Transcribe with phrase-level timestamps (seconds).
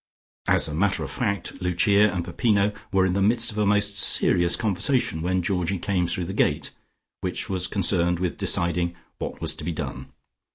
[0.47, 3.99] As a matter of fact, Lucia and Peppino were in the midst of a most
[3.99, 6.71] serious conversation when Georgie came through the gate,
[7.19, 10.11] which was concerned with deciding what was to be done.